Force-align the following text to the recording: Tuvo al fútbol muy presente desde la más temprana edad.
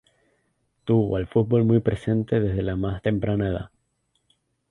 Tuvo 0.83 1.15
al 1.15 1.27
fútbol 1.27 1.63
muy 1.63 1.79
presente 1.79 2.39
desde 2.39 2.63
la 2.63 2.75
más 2.75 3.03
temprana 3.03 3.49
edad. 3.49 3.69